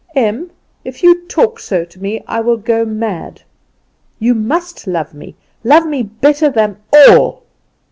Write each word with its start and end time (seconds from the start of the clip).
"Em, 0.15 0.49
if 0.83 1.03
you 1.03 1.27
talk 1.27 1.59
so 1.59 1.85
to 1.85 2.01
me 2.01 2.23
I 2.27 2.39
will 2.39 2.57
go 2.57 2.83
mad! 2.85 3.43
You 4.17 4.33
must 4.33 4.87
love 4.87 5.13
me, 5.13 5.35
love 5.63 5.85
me 5.85 6.01
better 6.01 6.49
than 6.49 6.77
all! 6.91 7.43